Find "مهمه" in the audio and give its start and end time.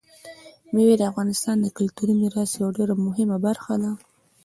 3.05-3.37